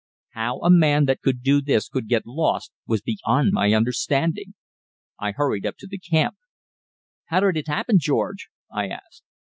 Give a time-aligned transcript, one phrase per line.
[0.29, 4.55] How a man that could do this could get lost was beyond my understanding.
[5.19, 6.37] I hurried up to camp.
[7.25, 9.21] "How did it happen, George?" I asked.